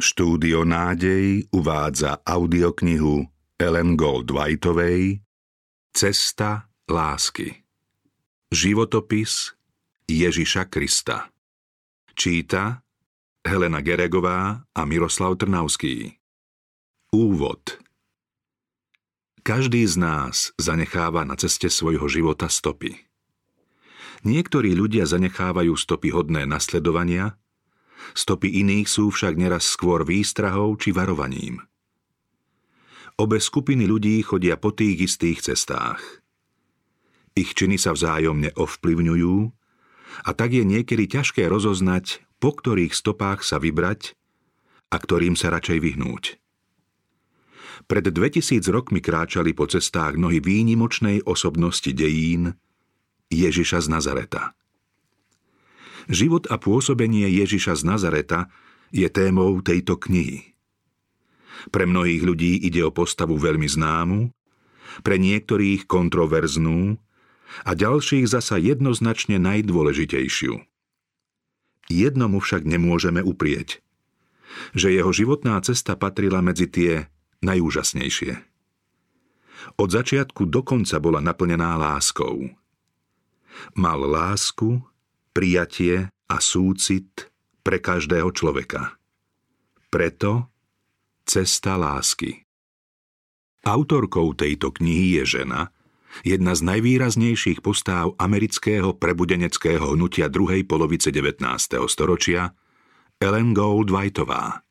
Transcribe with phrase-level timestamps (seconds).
[0.00, 3.28] Štúdio Nádej uvádza audioknihu
[3.60, 4.32] Ellen Gold
[5.92, 7.60] Cesta lásky.
[8.48, 9.52] Životopis
[10.08, 11.28] Ježiša Krista.
[12.16, 12.80] Číta
[13.44, 16.16] Helena Geregová a Miroslav Trnavský.
[17.12, 17.76] Úvod
[19.44, 22.96] Každý z nás zanecháva na ceste svojho života stopy.
[24.24, 27.39] Niektorí ľudia zanechávajú stopy hodné nasledovania,
[28.12, 31.62] Stopy iných sú však neraz skôr výstrahou či varovaním.
[33.20, 36.00] Obe skupiny ľudí chodia po tých istých cestách.
[37.36, 39.36] Ich činy sa vzájomne ovplyvňujú
[40.26, 44.16] a tak je niekedy ťažké rozoznať, po ktorých stopách sa vybrať
[44.90, 46.40] a ktorým sa radšej vyhnúť.
[47.86, 52.56] Pred 2000 rokmi kráčali po cestách mnohy výnimočnej osobnosti dejín
[53.30, 54.52] Ježiša z Nazareta.
[56.10, 58.50] Život a pôsobenie Ježiša z Nazareta
[58.90, 60.58] je témou tejto knihy.
[61.70, 64.34] Pre mnohých ľudí ide o postavu veľmi známu,
[65.06, 66.98] pre niektorých kontroverznú
[67.62, 70.58] a ďalších zasa jednoznačne najdôležitejšiu.
[71.90, 73.78] Jednomu však nemôžeme uprieť,
[74.74, 77.06] že jeho životná cesta patrila medzi tie
[77.46, 78.34] najúžasnejšie.
[79.78, 82.50] Od začiatku do konca bola naplnená láskou.
[83.76, 84.80] Mal lásku,
[85.30, 87.30] prijatie a súcit
[87.62, 88.98] pre každého človeka.
[89.90, 90.50] Preto
[91.26, 92.46] cesta lásky.
[93.66, 95.70] Autorkou tejto knihy je žena,
[96.24, 101.44] jedna z najvýraznejších postáv amerického prebudeneckého hnutia druhej polovice 19.
[101.86, 102.56] storočia,
[103.20, 104.64] Ellen Gold Whiteová.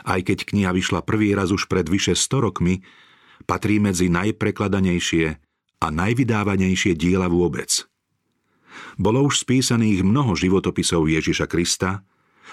[0.00, 2.82] Aj keď kniha vyšla prvý raz už pred vyše 100 rokmi,
[3.44, 5.26] patrí medzi najprekladanejšie
[5.80, 7.70] a najvydávanejšie diela vôbec–
[9.00, 12.04] bolo už spísaných mnoho životopisov Ježiša Krista,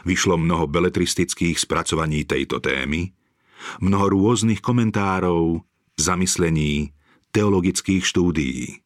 [0.07, 3.11] vyšlo mnoho beletristických spracovaní tejto témy,
[3.83, 5.59] mnoho rôznych komentárov,
[5.99, 6.95] zamyslení,
[7.35, 8.79] teologických štúdií.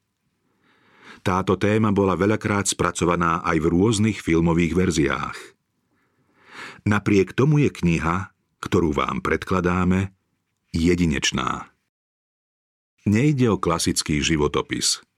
[1.21, 5.37] Táto téma bola veľakrát spracovaná aj v rôznych filmových verziách.
[6.89, 10.09] Napriek tomu je kniha, ktorú vám predkladáme,
[10.73, 11.69] jedinečná.
[13.05, 14.97] Nejde o klasický životopis–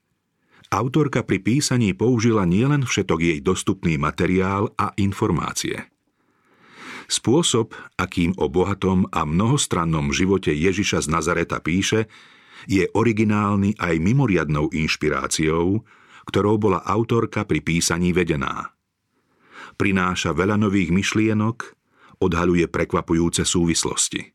[0.74, 5.94] autorka pri písaní použila nielen všetok jej dostupný materiál a informácie.
[7.06, 12.10] Spôsob, akým o bohatom a mnohostrannom živote Ježiša z Nazareta píše,
[12.66, 15.84] je originálny aj mimoriadnou inšpiráciou,
[16.26, 18.72] ktorou bola autorka pri písaní vedená.
[19.76, 21.76] Prináša veľa nových myšlienok,
[22.24, 24.32] odhaluje prekvapujúce súvislosti.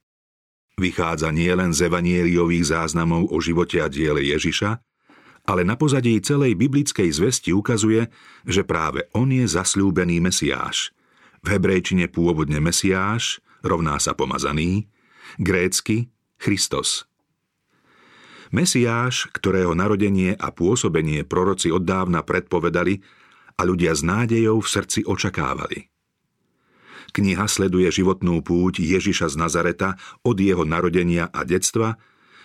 [0.78, 4.78] Vychádza nielen z evanieliových záznamov o živote a diele Ježiša,
[5.48, 8.12] ale na pozadí celej biblickej zvesti ukazuje,
[8.44, 10.92] že práve on je zasľúbený Mesiáš.
[11.40, 14.92] V hebrejčine pôvodne Mesiáš rovná sa pomazaný,
[15.40, 17.08] grécky Christos.
[18.52, 23.00] Mesiáš, ktorého narodenie a pôsobenie proroci od dávna predpovedali
[23.56, 25.88] a ľudia s nádejou v srdci očakávali.
[27.08, 31.96] Kniha sleduje životnú púť Ježiša z Nazareta od jeho narodenia a detstva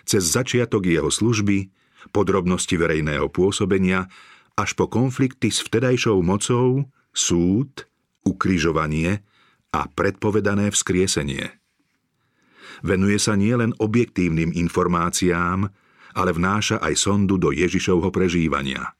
[0.07, 1.71] cez začiatok jeho služby,
[2.11, 4.11] podrobnosti verejného pôsobenia
[4.57, 7.87] až po konflikty s vtedajšou mocou, súd,
[8.25, 9.21] ukrižovanie
[9.73, 11.57] a predpovedané vzkriesenie.
[12.83, 15.71] Venuje sa nielen objektívnym informáciám,
[16.13, 18.93] ale vnáša aj sondu do Ježišovho prežívania.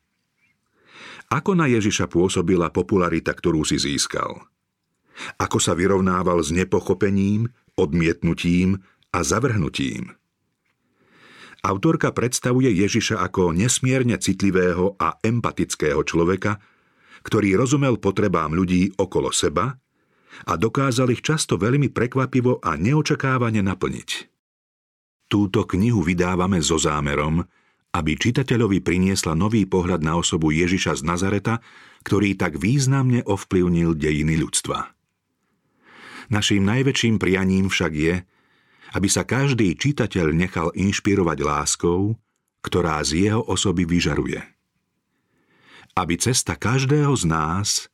[1.30, 4.46] Ako na Ježiša pôsobila popularita, ktorú si získal?
[5.38, 8.82] Ako sa vyrovnával s nepochopením, odmietnutím
[9.14, 10.14] a zavrhnutím?
[11.64, 16.60] Autorka predstavuje Ježiša ako nesmierne citlivého a empatického človeka,
[17.24, 19.80] ktorý rozumel potrebám ľudí okolo seba
[20.44, 24.10] a dokázal ich často veľmi prekvapivo a neočakávane naplniť.
[25.32, 27.48] Túto knihu vydávame so zámerom,
[27.96, 31.64] aby čitateľovi priniesla nový pohľad na osobu Ježiša z Nazareta,
[32.04, 34.92] ktorý tak významne ovplyvnil dejiny ľudstva.
[36.28, 38.16] Naším najväčším prianím však je,
[38.94, 42.14] aby sa každý čitateľ nechal inšpirovať láskou,
[42.62, 44.40] ktorá z jeho osoby vyžaruje.
[45.98, 47.90] Aby cesta každého z nás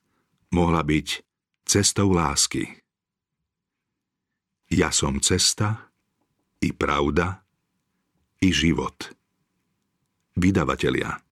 [0.52, 1.24] mohla byť
[1.64, 2.80] cestou lásky.
[4.70, 5.90] Ja som cesta,
[6.62, 7.42] i pravda,
[8.38, 9.10] i život.
[10.36, 11.29] Vydavatelia.